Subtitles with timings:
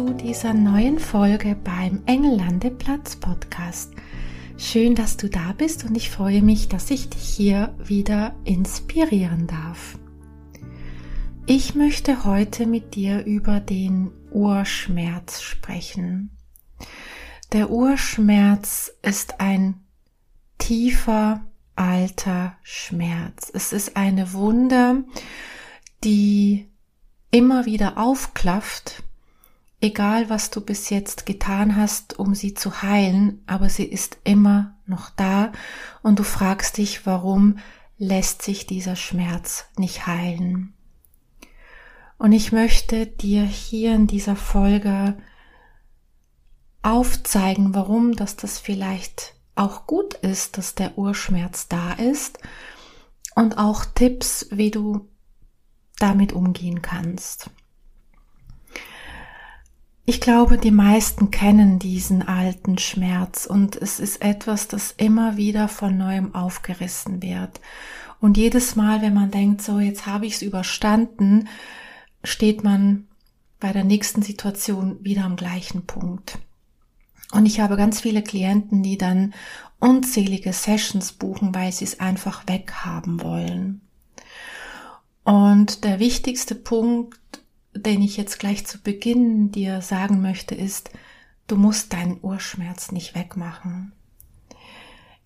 [0.00, 3.92] zu dieser neuen Folge beim Engellandeplatz Podcast.
[4.56, 9.46] Schön, dass du da bist und ich freue mich, dass ich dich hier wieder inspirieren
[9.46, 9.98] darf.
[11.44, 16.30] Ich möchte heute mit dir über den Urschmerz sprechen.
[17.52, 19.82] Der Urschmerz ist ein
[20.56, 21.44] tiefer,
[21.76, 23.50] alter Schmerz.
[23.52, 25.04] Es ist eine Wunde,
[26.04, 26.70] die
[27.30, 29.02] immer wieder aufklafft,
[29.80, 34.76] egal was du bis jetzt getan hast, um sie zu heilen, aber sie ist immer
[34.86, 35.52] noch da
[36.02, 37.58] und du fragst dich, warum
[37.96, 40.74] lässt sich dieser Schmerz nicht heilen.
[42.18, 45.16] Und ich möchte dir hier in dieser Folge
[46.82, 52.38] aufzeigen, warum dass das vielleicht auch gut ist, dass der Urschmerz da ist
[53.34, 55.08] und auch Tipps, wie du
[55.98, 57.50] damit umgehen kannst.
[60.04, 65.68] Ich glaube, die meisten kennen diesen alten Schmerz und es ist etwas, das immer wieder
[65.68, 67.60] von neuem aufgerissen wird.
[68.20, 71.48] Und jedes Mal, wenn man denkt, so jetzt habe ich es überstanden,
[72.24, 73.06] steht man
[73.60, 76.38] bei der nächsten Situation wieder am gleichen Punkt.
[77.32, 79.34] Und ich habe ganz viele Klienten, die dann
[79.78, 83.80] unzählige Sessions buchen, weil sie es einfach weghaben wollen.
[85.24, 87.19] Und der wichtigste Punkt,
[87.74, 90.90] den ich jetzt gleich zu Beginn dir sagen möchte, ist,
[91.46, 93.92] du musst deinen Urschmerz nicht wegmachen.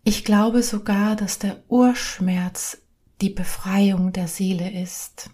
[0.04, 2.78] Ich glaube sogar, dass der Urschmerz
[3.20, 5.30] die Befreiung der Seele ist.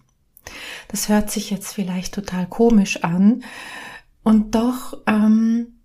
[0.89, 3.43] Das hört sich jetzt vielleicht total komisch an.
[4.23, 5.81] Und doch ähm,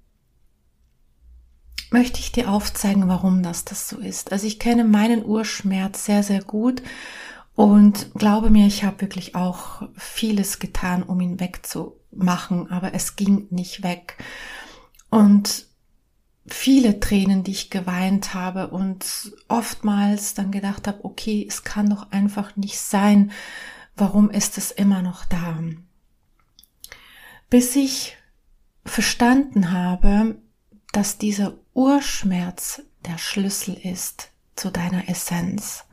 [1.90, 4.32] möchte ich dir aufzeigen, warum das das so ist.
[4.32, 6.84] Also ich kenne meinen Urschmerz sehr, sehr gut
[7.56, 13.48] und glaube mir, ich habe wirklich auch vieles getan, um ihn wegzumachen, aber es ging
[13.50, 14.18] nicht weg.
[15.10, 15.66] Und
[16.48, 22.12] viele Tränen, die ich geweint habe und oftmals dann gedacht habe, okay, es kann doch
[22.12, 23.32] einfach nicht sein,
[23.96, 25.58] warum ist es immer noch da?
[27.50, 28.18] Bis ich
[28.84, 30.36] verstanden habe,
[30.92, 35.86] dass dieser Urschmerz der Schlüssel ist zu deiner Essenz.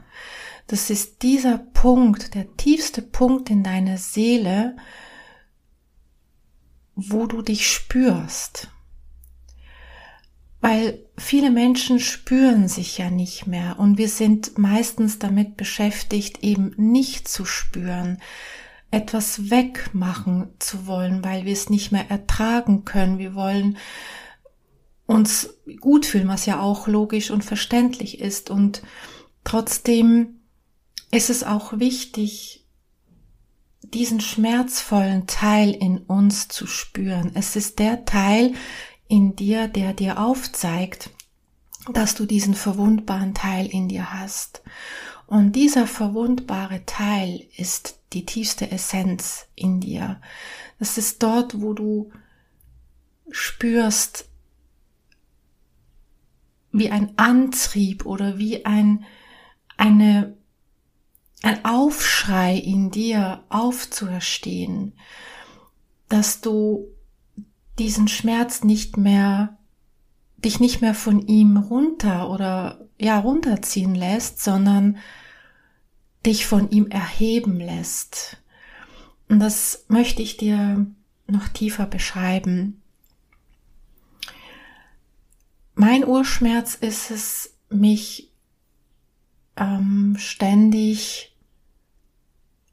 [0.73, 4.75] Das ist dieser Punkt, der tiefste Punkt in deiner Seele,
[6.95, 8.69] wo du dich spürst.
[10.63, 16.73] Weil viele Menschen spüren sich ja nicht mehr und wir sind meistens damit beschäftigt, eben
[16.79, 18.17] nicht zu spüren,
[18.91, 23.19] etwas wegmachen zu wollen, weil wir es nicht mehr ertragen können.
[23.19, 23.77] Wir wollen
[25.05, 25.51] uns
[25.83, 28.49] gut fühlen, was ja auch logisch und verständlich ist.
[28.49, 28.81] Und
[29.45, 30.39] trotzdem
[31.13, 32.67] ist es auch wichtig,
[33.83, 37.31] diesen schmerzvollen Teil in uns zu spüren.
[37.35, 38.55] Es ist der Teil,
[39.13, 41.11] in dir, der dir aufzeigt,
[41.93, 44.63] dass du diesen verwundbaren Teil in dir hast.
[45.27, 50.19] Und dieser verwundbare Teil ist die tiefste Essenz in dir.
[50.79, 52.11] Das ist dort, wo du
[53.31, 54.31] spürst,
[56.71, 59.05] wie ein Antrieb oder wie ein,
[59.77, 60.37] eine,
[61.43, 64.93] ein Aufschrei in dir aufzuerstehen,
[66.09, 66.87] dass du
[67.79, 69.59] diesen Schmerz nicht mehr,
[70.37, 74.99] dich nicht mehr von ihm runter oder ja, runterziehen lässt, sondern
[76.25, 78.37] dich von ihm erheben lässt.
[79.29, 80.87] Und das möchte ich dir
[81.27, 82.83] noch tiefer beschreiben.
[85.75, 88.31] Mein Urschmerz ist es, mich
[89.57, 91.32] ähm, ständig,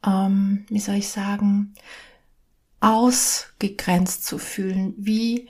[0.09, 1.73] ähm, wie soll ich sagen,
[2.79, 5.49] ausgegrenzt zu fühlen, wie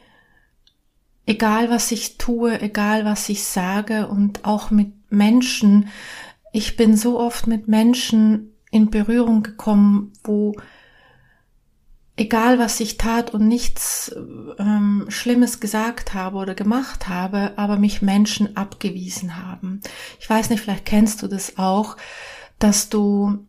[1.26, 5.90] egal was ich tue, egal was ich sage und auch mit Menschen,
[6.52, 10.56] ich bin so oft mit Menschen in Berührung gekommen, wo
[12.18, 14.14] egal was ich tat und nichts
[14.58, 19.82] ähm, Schlimmes gesagt habe oder gemacht habe, aber mich Menschen abgewiesen haben.
[20.20, 21.96] Ich weiß nicht, vielleicht kennst du das auch,
[22.58, 23.48] dass du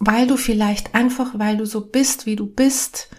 [0.00, 3.10] weil du vielleicht einfach, weil du so bist, wie du bist,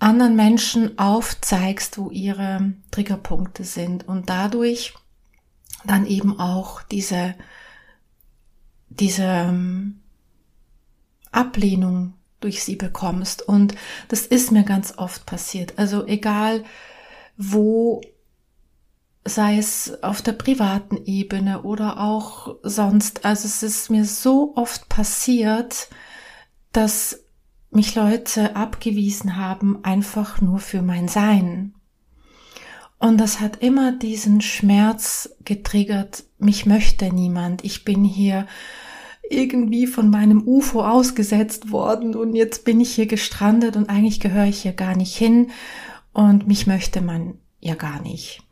[0.00, 4.94] anderen Menschen aufzeigst, wo ihre Triggerpunkte sind und dadurch
[5.84, 7.34] dann eben auch diese,
[8.88, 10.00] diese ähm,
[11.30, 13.42] Ablehnung durch sie bekommst.
[13.42, 13.76] Und
[14.08, 15.78] das ist mir ganz oft passiert.
[15.78, 16.64] Also egal
[17.36, 18.00] wo,
[19.24, 23.24] sei es auf der privaten Ebene oder auch sonst.
[23.24, 25.88] Also es ist mir so oft passiert,
[26.72, 27.24] dass
[27.70, 31.74] mich Leute abgewiesen haben, einfach nur für mein Sein.
[32.98, 38.46] Und das hat immer diesen Schmerz getriggert, mich möchte niemand, ich bin hier
[39.30, 44.46] irgendwie von meinem UFO ausgesetzt worden und jetzt bin ich hier gestrandet und eigentlich gehöre
[44.46, 45.50] ich hier gar nicht hin
[46.12, 48.42] und mich möchte man ja gar nicht.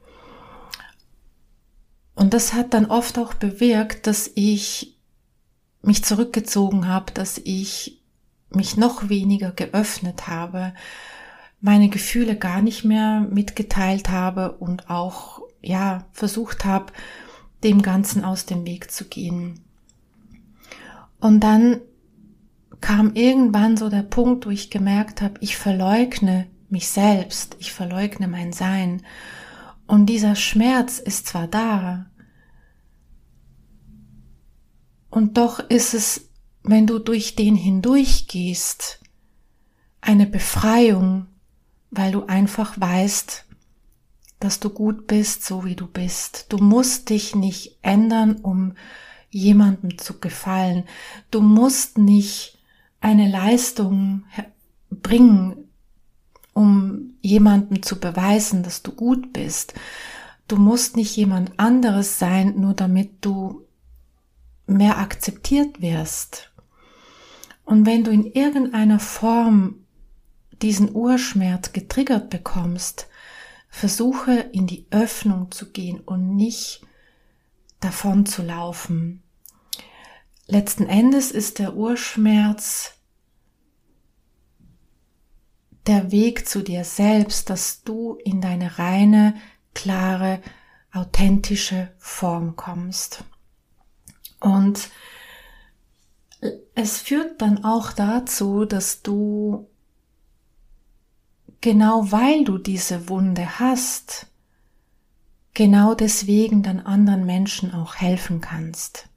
[2.18, 4.98] Und das hat dann oft auch bewirkt, dass ich
[5.82, 8.02] mich zurückgezogen habe, dass ich
[8.50, 10.74] mich noch weniger geöffnet habe,
[11.60, 16.92] meine Gefühle gar nicht mehr mitgeteilt habe und auch, ja, versucht habe,
[17.62, 19.60] dem Ganzen aus dem Weg zu gehen.
[21.20, 21.80] Und dann
[22.80, 28.26] kam irgendwann so der Punkt, wo ich gemerkt habe, ich verleugne mich selbst, ich verleugne
[28.26, 29.02] mein Sein.
[29.86, 32.07] Und dieser Schmerz ist zwar da,
[35.18, 36.28] und doch ist es,
[36.62, 39.00] wenn du durch den hindurchgehst,
[40.00, 41.26] eine Befreiung,
[41.90, 43.44] weil du einfach weißt,
[44.38, 46.46] dass du gut bist, so wie du bist.
[46.50, 48.74] Du musst dich nicht ändern, um
[49.28, 50.84] jemandem zu gefallen.
[51.32, 52.56] Du musst nicht
[53.00, 54.24] eine Leistung
[54.88, 55.68] bringen,
[56.52, 59.74] um jemandem zu beweisen, dass du gut bist.
[60.46, 63.64] Du musst nicht jemand anderes sein, nur damit du
[64.68, 66.52] mehr akzeptiert wirst.
[67.64, 69.84] Und wenn du in irgendeiner Form
[70.62, 73.08] diesen Urschmerz getriggert bekommst,
[73.68, 76.82] versuche in die Öffnung zu gehen und nicht
[77.80, 79.22] davon zu laufen.
[80.46, 82.94] Letzten Endes ist der Urschmerz
[85.86, 89.34] der Weg zu dir selbst, dass du in deine reine,
[89.74, 90.40] klare,
[90.92, 93.24] authentische Form kommst.
[94.40, 94.90] Und
[96.74, 99.68] es führt dann auch dazu, dass du
[101.60, 104.28] genau weil du diese Wunde hast,
[105.54, 109.08] genau deswegen dann anderen Menschen auch helfen kannst.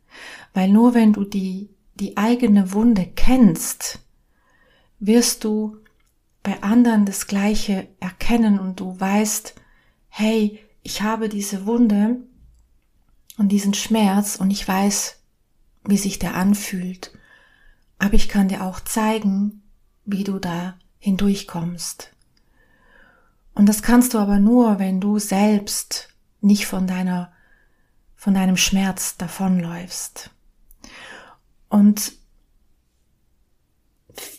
[0.53, 3.99] Weil nur wenn du die, die eigene Wunde kennst,
[4.99, 5.77] wirst du
[6.43, 9.53] bei anderen das Gleiche erkennen und du weißt,
[10.09, 12.21] hey, ich habe diese Wunde
[13.37, 15.17] und diesen Schmerz und ich weiß,
[15.85, 17.11] wie sich der anfühlt.
[17.97, 19.63] Aber ich kann dir auch zeigen,
[20.05, 22.11] wie du da hindurchkommst.
[23.53, 27.31] Und das kannst du aber nur, wenn du selbst nicht von deiner,
[28.15, 30.31] von deinem Schmerz davonläufst.
[31.69, 32.13] Und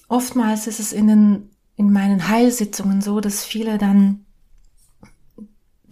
[0.09, 4.27] oftmals ist es in den, in meinen Heilsitzungen so, dass viele dann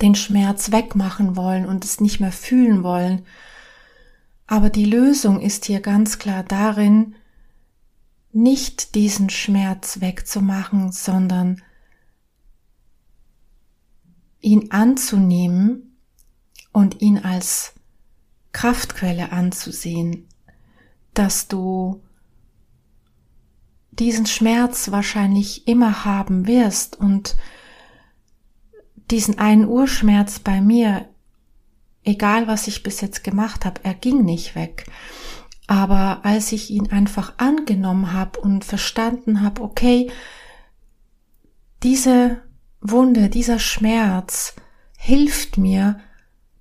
[0.01, 3.23] den Schmerz wegmachen wollen und es nicht mehr fühlen wollen.
[4.47, 7.15] Aber die Lösung ist hier ganz klar darin,
[8.33, 11.63] nicht diesen Schmerz wegzumachen, sondern
[14.41, 15.97] ihn anzunehmen
[16.73, 17.75] und ihn als
[18.53, 20.27] Kraftquelle anzusehen,
[21.15, 22.03] dass du
[23.91, 27.37] diesen Schmerz wahrscheinlich immer haben wirst und
[29.11, 31.09] diesen einen Urschmerz bei mir,
[32.05, 34.87] egal was ich bis jetzt gemacht habe, er ging nicht weg.
[35.67, 40.11] Aber als ich ihn einfach angenommen habe und verstanden habe, okay,
[41.83, 42.43] diese
[42.81, 44.55] Wunde, dieser Schmerz
[44.99, 46.01] hilft mir,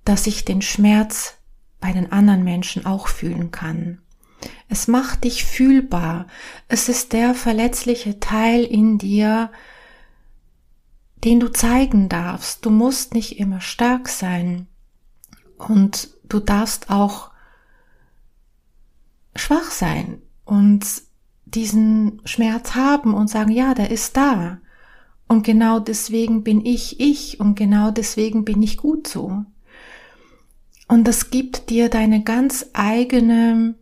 [0.04, 1.34] dass ich den Schmerz
[1.80, 4.00] bei den anderen Menschen auch fühlen kann.
[4.68, 6.26] Es macht dich fühlbar.
[6.68, 9.50] Es ist der verletzliche Teil in dir,
[11.24, 12.64] den du zeigen darfst.
[12.64, 14.66] Du musst nicht immer stark sein
[15.58, 17.30] und du darfst auch
[19.36, 20.84] schwach sein und
[21.44, 24.58] diesen Schmerz haben und sagen, ja, der ist da.
[25.28, 29.44] Und genau deswegen bin ich ich und genau deswegen bin ich gut so.
[30.88, 33.76] Und das gibt dir deine ganz eigene,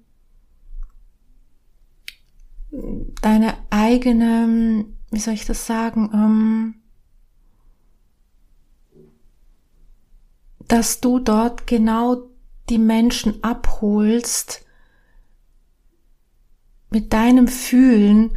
[3.22, 6.74] deine eigene, wie soll ich das sagen, ähm,
[10.68, 12.28] dass du dort genau
[12.68, 14.64] die Menschen abholst
[16.90, 18.36] mit deinem Fühlen,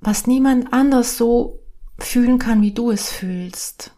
[0.00, 1.60] was niemand anders so
[1.98, 3.94] fühlen kann, wie du es fühlst.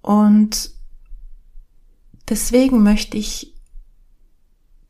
[0.00, 0.70] Und
[2.28, 3.54] deswegen möchte ich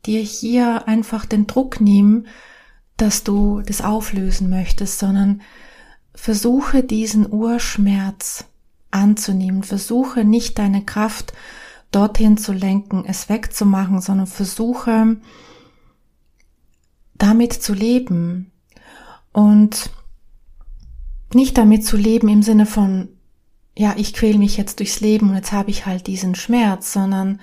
[0.05, 2.27] dir hier einfach den Druck nehmen,
[2.97, 5.41] dass du das auflösen möchtest, sondern
[6.13, 8.45] versuche diesen Urschmerz
[8.91, 9.63] anzunehmen.
[9.63, 11.33] Versuche nicht deine Kraft
[11.91, 15.17] dorthin zu lenken, es wegzumachen, sondern versuche
[17.15, 18.51] damit zu leben
[19.31, 19.89] und
[21.33, 23.09] nicht damit zu leben im Sinne von,
[23.77, 27.39] ja, ich quäle mich jetzt durchs Leben und jetzt habe ich halt diesen Schmerz, sondern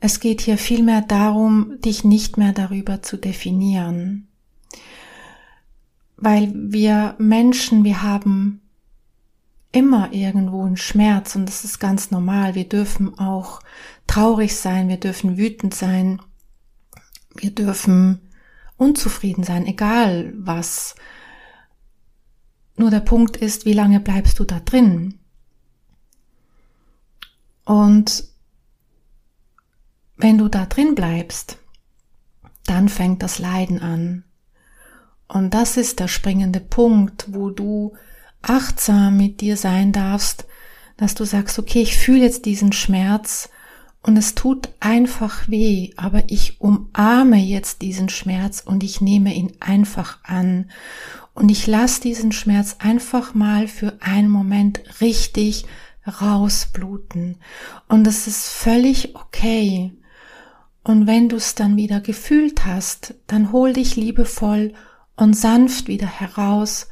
[0.00, 4.26] es geht hier vielmehr darum, dich nicht mehr darüber zu definieren.
[6.16, 8.60] Weil wir Menschen, wir haben
[9.72, 12.54] immer irgendwo einen Schmerz und das ist ganz normal.
[12.54, 13.60] Wir dürfen auch
[14.06, 16.20] traurig sein, wir dürfen wütend sein,
[17.34, 18.20] wir dürfen
[18.76, 20.94] unzufrieden sein, egal was.
[22.76, 25.18] Nur der Punkt ist, wie lange bleibst du da drin?
[27.64, 28.24] Und
[30.16, 31.58] wenn du da drin bleibst,
[32.66, 34.24] dann fängt das Leiden an.
[35.28, 37.94] Und das ist der springende Punkt, wo du
[38.42, 40.46] achtsam mit dir sein darfst,
[40.96, 43.48] dass du sagst, okay, ich fühle jetzt diesen Schmerz
[44.02, 49.52] und es tut einfach weh, aber ich umarme jetzt diesen Schmerz und ich nehme ihn
[49.60, 50.70] einfach an
[51.34, 55.64] und ich lasse diesen Schmerz einfach mal für einen Moment richtig
[56.20, 57.38] rausbluten
[57.88, 59.92] und es ist völlig okay.
[60.84, 64.74] Und wenn du es dann wieder gefühlt hast, dann hol dich liebevoll
[65.14, 66.88] und sanft wieder heraus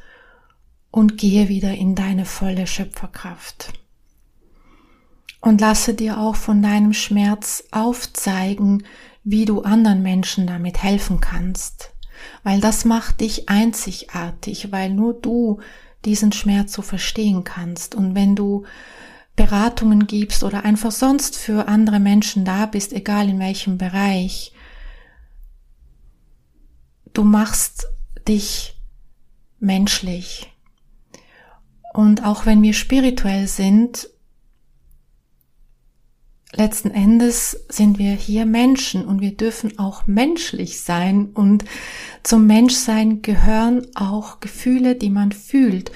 [0.91, 3.73] und gehe wieder in deine volle Schöpferkraft.
[5.39, 8.83] Und lasse dir auch von deinem Schmerz aufzeigen,
[9.23, 11.93] wie du anderen Menschen damit helfen kannst.
[12.43, 15.59] Weil das macht dich einzigartig, weil nur du
[16.05, 17.95] diesen Schmerz so verstehen kannst.
[17.95, 18.65] Und wenn du
[19.35, 24.53] Beratungen gibst oder einfach sonst für andere Menschen da bist, egal in welchem Bereich,
[27.13, 27.87] du machst
[28.27, 28.75] dich
[29.59, 30.51] menschlich.
[31.93, 34.09] Und auch wenn wir spirituell sind,
[36.53, 41.65] letzten Endes sind wir hier Menschen und wir dürfen auch menschlich sein und
[42.23, 45.91] zum Menschsein gehören auch Gefühle, die man fühlt.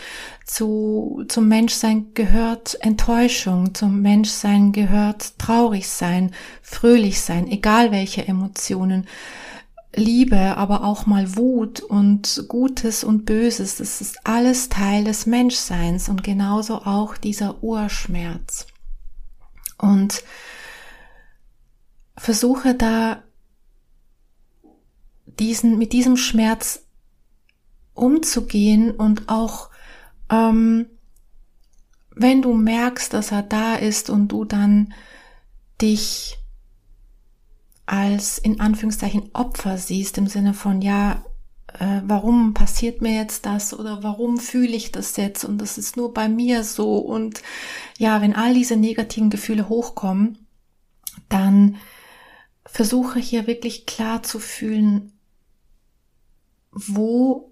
[0.45, 9.07] Zu, zum Menschsein gehört Enttäuschung, zum Menschsein gehört traurig sein, fröhlich sein, egal welche Emotionen.
[9.95, 16.09] Liebe, aber auch mal Wut und Gutes und Böses, das ist alles Teil des Menschseins
[16.09, 18.67] und genauso auch dieser Urschmerz.
[19.77, 20.23] Und
[22.17, 23.23] versuche da
[25.25, 26.85] diesen, mit diesem Schmerz
[27.93, 29.69] umzugehen und auch,
[30.29, 30.87] ähm,
[32.11, 34.93] wenn du merkst, dass er da ist und du dann
[35.81, 36.37] dich
[37.85, 41.23] als in Anführungszeichen Opfer siehst, im Sinne von, ja,
[41.79, 45.97] äh, warum passiert mir jetzt das oder warum fühle ich das jetzt und das ist
[45.97, 47.41] nur bei mir so und
[47.97, 50.47] ja, wenn all diese negativen Gefühle hochkommen,
[51.29, 51.77] dann
[52.65, 55.13] versuche hier wirklich klar zu fühlen,
[56.71, 57.51] wo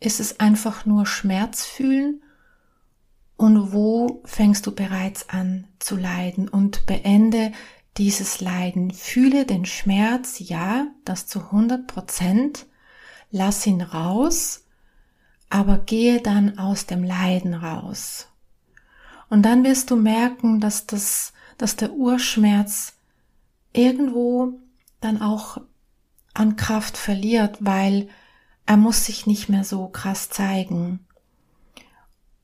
[0.00, 2.22] ist es einfach nur Schmerz fühlen
[3.36, 7.52] und wo fängst du bereits an zu leiden und beende
[7.98, 8.90] dieses Leiden.
[8.90, 12.66] Fühle den Schmerz, ja, das zu 100 Prozent.
[13.30, 14.64] Lass ihn raus,
[15.50, 18.28] aber gehe dann aus dem Leiden raus.
[19.28, 22.94] Und dann wirst du merken, dass das, dass der Urschmerz
[23.72, 24.60] irgendwo
[25.00, 25.58] dann auch
[26.34, 28.08] an Kraft verliert, weil
[28.66, 31.00] er muss sich nicht mehr so krass zeigen.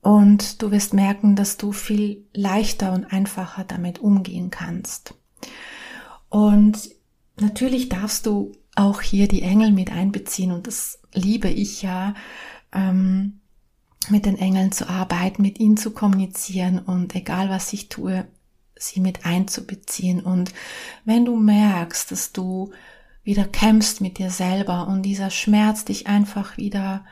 [0.01, 5.15] Und du wirst merken, dass du viel leichter und einfacher damit umgehen kannst.
[6.33, 6.89] Und
[7.39, 12.15] natürlich darfst du auch hier die Engel mit einbeziehen und das liebe ich ja,
[12.71, 13.39] ähm,
[14.09, 18.25] mit den Engeln zu arbeiten, mit ihnen zu kommunizieren und egal was ich tue,
[18.75, 20.21] sie mit einzubeziehen.
[20.21, 20.51] Und
[21.05, 22.73] wenn du merkst, dass du
[23.23, 27.05] wieder kämpfst mit dir selber und dieser Schmerz dich einfach wieder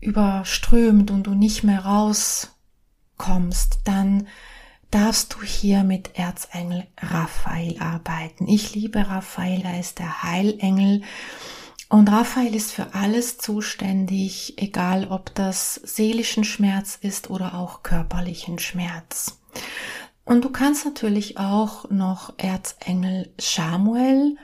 [0.00, 4.26] überströmt und du nicht mehr rauskommst, dann
[4.92, 8.46] darfst du hier mit Erzengel Raphael arbeiten.
[8.46, 11.02] Ich liebe Raphael, er ist der Heilengel.
[11.88, 18.58] Und Raphael ist für alles zuständig, egal ob das seelischen Schmerz ist oder auch körperlichen
[18.58, 19.40] Schmerz.
[20.24, 24.36] Und du kannst natürlich auch noch Erzengel Samuel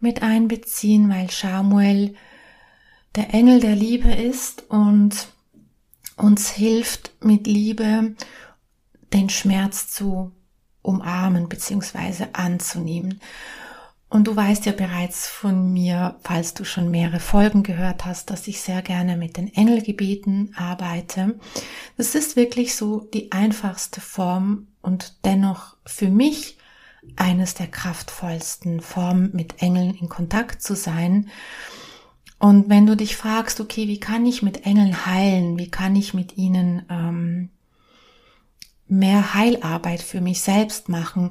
[0.00, 2.16] mit einbeziehen, weil Samuel
[3.14, 5.28] der Engel der Liebe ist und
[6.16, 8.16] uns hilft mit Liebe
[9.12, 10.32] den Schmerz zu
[10.82, 12.26] umarmen bzw.
[12.32, 13.20] anzunehmen.
[14.08, 18.46] Und du weißt ja bereits von mir, falls du schon mehrere Folgen gehört hast, dass
[18.46, 21.38] ich sehr gerne mit den Engelgebeten arbeite.
[21.96, 26.58] Das ist wirklich so die einfachste Form und dennoch für mich
[27.16, 31.30] eines der kraftvollsten Formen, mit Engeln in Kontakt zu sein.
[32.38, 35.58] Und wenn du dich fragst, okay, wie kann ich mit Engeln heilen?
[35.58, 37.48] Wie kann ich mit ihnen ähm,
[38.92, 41.30] mehr Heilarbeit für mich selbst machen?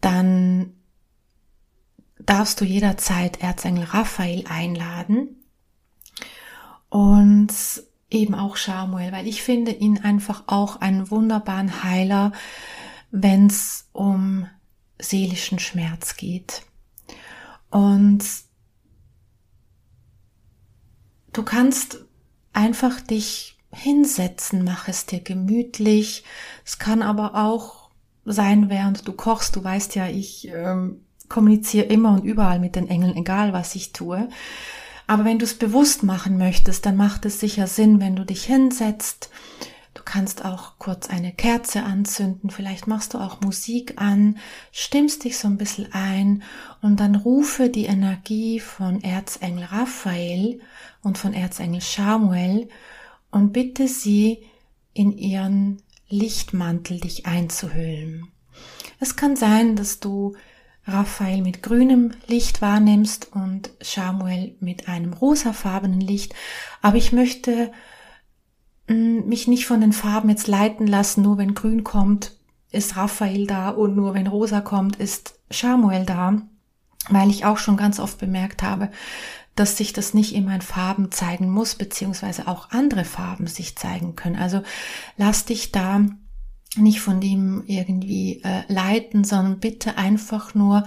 [0.00, 0.72] Dann
[2.18, 5.42] darfst du jederzeit Erzengel Raphael einladen
[6.88, 7.52] und
[8.08, 12.32] eben auch Samuel, weil ich finde ihn einfach auch einen wunderbaren Heiler,
[13.10, 14.48] wenn es um
[14.98, 16.62] seelischen Schmerz geht.
[17.70, 18.24] Und
[21.32, 22.04] du kannst
[22.52, 26.24] einfach dich hinsetzen, mach es dir gemütlich.
[26.64, 27.90] Es kann aber auch
[28.24, 29.56] sein, während du kochst.
[29.56, 33.92] Du weißt ja, ich ähm, kommuniziere immer und überall mit den Engeln, egal was ich
[33.92, 34.28] tue.
[35.06, 38.44] Aber wenn du es bewusst machen möchtest, dann macht es sicher Sinn, wenn du dich
[38.44, 39.30] hinsetzt.
[39.94, 44.36] Du kannst auch kurz eine Kerze anzünden, vielleicht machst du auch Musik an,
[44.70, 46.42] stimmst dich so ein bisschen ein
[46.82, 50.60] und dann rufe die Energie von Erzengel Raphael
[51.02, 52.68] und von Erzengel Samuel
[53.36, 54.44] und bitte sie
[54.94, 58.28] in ihren Lichtmantel dich einzuhüllen.
[58.98, 60.34] Es kann sein, dass du
[60.86, 66.34] Raphael mit grünem Licht wahrnimmst und Samuel mit einem rosafarbenen Licht.
[66.80, 67.72] Aber ich möchte
[68.88, 72.38] mm, mich nicht von den Farben jetzt leiten lassen, nur wenn grün kommt,
[72.70, 76.40] ist Raphael da und nur wenn rosa kommt, ist Samuel da,
[77.10, 78.90] weil ich auch schon ganz oft bemerkt habe,
[79.56, 84.14] dass sich das nicht immer in Farben zeigen muss, beziehungsweise auch andere Farben sich zeigen
[84.14, 84.36] können.
[84.36, 84.62] Also
[85.16, 86.06] lass dich da
[86.76, 90.86] nicht von dem irgendwie äh, leiten, sondern bitte einfach nur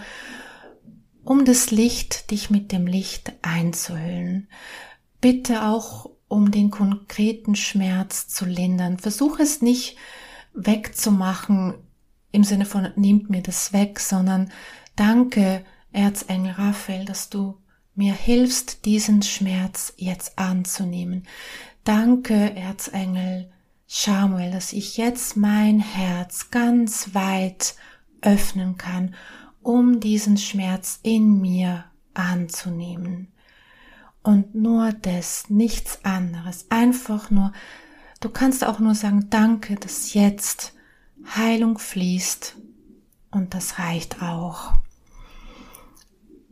[1.24, 4.48] um das Licht, dich mit dem Licht einzuhüllen.
[5.20, 9.00] Bitte auch um den konkreten Schmerz zu lindern.
[9.00, 9.98] Versuch es nicht
[10.54, 11.74] wegzumachen
[12.32, 14.52] im Sinne von nehmt mir das weg, sondern
[14.96, 17.58] danke Erzengel Raphael, dass du
[18.00, 21.28] mir hilfst, diesen Schmerz jetzt anzunehmen.
[21.84, 23.52] Danke Erzengel
[23.88, 27.76] Samuel, dass ich jetzt mein Herz ganz weit
[28.22, 29.16] öffnen kann,
[29.62, 31.84] um diesen Schmerz in mir
[32.14, 33.34] anzunehmen.
[34.24, 36.68] Und nur das, nichts anderes.
[36.70, 37.52] Einfach nur,
[38.22, 40.74] du kannst auch nur sagen, danke, dass jetzt
[41.36, 42.56] Heilung fließt.
[43.30, 44.72] Und das reicht auch.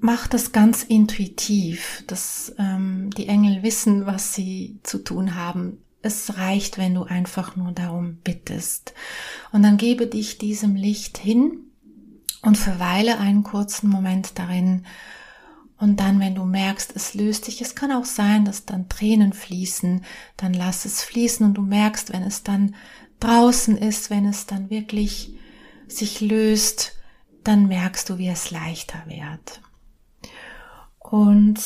[0.08, 6.38] Mach das ganz intuitiv, dass ähm, die Engel wissen, was sie zu tun haben es
[6.38, 8.94] reicht, wenn du einfach nur darum bittest.
[9.52, 11.60] Und dann gebe dich diesem Licht hin
[12.42, 14.86] und verweile einen kurzen Moment darin.
[15.78, 19.34] Und dann, wenn du merkst, es löst dich, es kann auch sein, dass dann Tränen
[19.34, 20.06] fließen,
[20.38, 22.76] dann lass es fließen und du merkst, wenn es dann
[23.20, 25.36] draußen ist, wenn es dann wirklich
[25.90, 26.94] sich löst,
[27.44, 29.60] dann merkst du, wie es leichter wird.
[31.10, 31.62] Und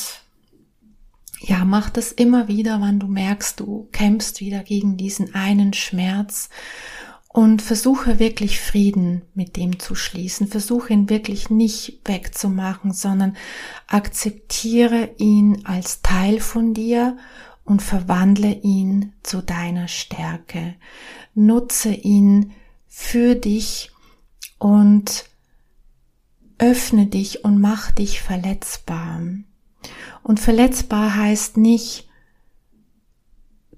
[1.40, 6.50] ja, mach das immer wieder, wann du merkst, du kämpfst wieder gegen diesen einen Schmerz
[7.28, 10.48] und versuche wirklich Frieden mit dem zu schließen.
[10.48, 13.36] Versuche ihn wirklich nicht wegzumachen, sondern
[13.88, 17.18] akzeptiere ihn als Teil von dir
[17.64, 20.76] und verwandle ihn zu deiner Stärke.
[21.34, 22.52] Nutze ihn
[22.88, 23.92] für dich
[24.60, 25.31] und
[26.62, 29.20] öffne dich und mach dich verletzbar.
[30.24, 32.08] Und verletzbar heißt nicht,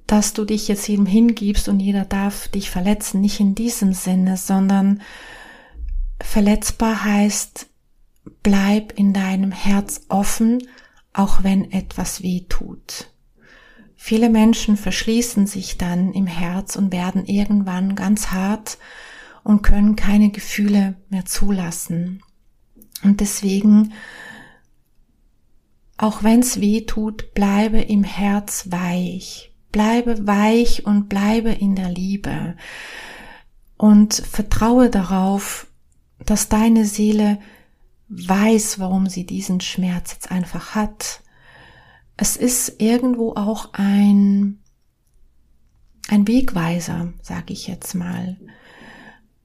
[0.06, 4.36] dass du dich jetzt jedem hingibst und jeder darf dich verletzen, nicht in diesem Sinne,
[4.36, 5.02] sondern
[6.22, 7.68] verletzbar heißt,
[8.44, 10.68] bleib in deinem Herz offen,
[11.14, 13.10] auch wenn etwas weh tut.
[13.96, 18.78] Viele Menschen verschließen sich dann im Herz und werden irgendwann ganz hart
[19.44, 22.22] und können keine Gefühle mehr zulassen.
[23.04, 23.94] Und deswegen
[25.98, 29.54] auch wenn's weh tut, bleibe im Herz weich.
[29.72, 32.56] Bleibe weich und bleibe in der Liebe.
[33.78, 35.68] Und vertraue darauf,
[36.26, 37.40] dass deine Seele
[38.10, 41.22] weiß, warum sie diesen Schmerz jetzt einfach hat.
[42.18, 44.60] Es ist irgendwo auch ein,
[46.10, 48.38] ein Wegweiser, sage ich jetzt mal,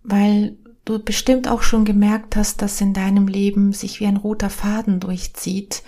[0.02, 0.58] weil
[0.88, 5.00] du bestimmt auch schon gemerkt hast, dass in deinem Leben sich wie ein roter Faden
[5.00, 5.82] durchzieht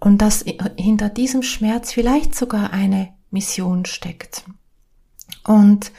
[0.00, 0.44] und dass
[0.76, 4.44] hinter diesem Schmerz vielleicht sogar eine Mission steckt.
[5.46, 5.92] Und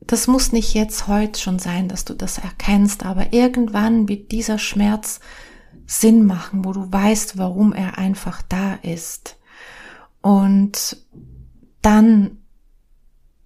[0.00, 4.58] das muss nicht jetzt heute schon sein, dass du das erkennst, aber irgendwann wird dieser
[4.58, 5.20] Schmerz
[5.86, 9.36] Sinn machen, wo du weißt, warum er einfach da ist.
[10.20, 11.04] Und
[11.82, 12.38] dann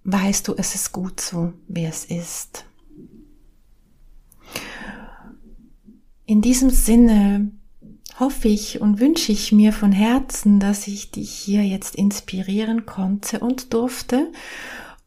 [0.03, 2.65] weißt du, es ist gut so, wie es ist.
[6.33, 7.51] In diesem Sinne
[8.19, 13.39] hoffe ich und wünsche ich mir von Herzen, dass ich dich hier jetzt inspirieren konnte
[13.39, 14.31] und durfte.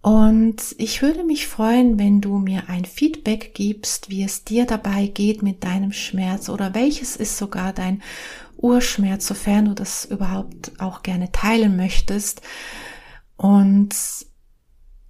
[0.03, 5.09] Und ich würde mich freuen, wenn du mir ein Feedback gibst, wie es dir dabei
[5.09, 8.05] geht mit deinem Schmerz oder welches ist sogar dein
[8.57, 12.41] Urschmerz, sofern du das überhaupt auch gerne teilen möchtest.
[13.37, 13.97] Und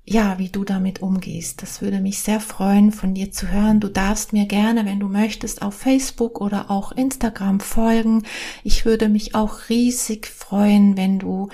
[0.08, 1.62] ja, wie du damit umgehst.
[1.62, 3.80] Das würde mich sehr freuen, von dir zu hören.
[3.80, 8.22] Du darfst mir gerne, wenn du möchtest, auf Facebook oder auch Instagram folgen.
[8.62, 11.48] Ich würde mich auch riesig freuen, wenn du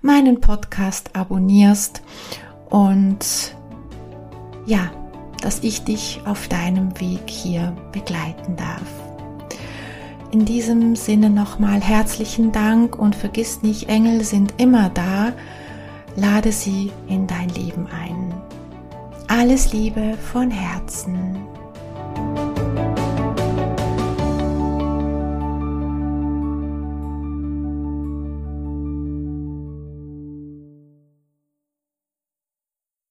[0.00, 2.02] meinen Podcast abonnierst
[2.70, 3.54] und
[4.64, 4.90] ja,
[5.42, 8.88] dass ich dich auf deinem Weg hier begleiten darf.
[10.30, 15.34] In diesem Sinne nochmal herzlichen Dank und vergiss nicht, Engel sind immer da
[16.18, 18.34] lade sie in dein Leben ein.
[19.28, 21.47] Alles Liebe von Herzen.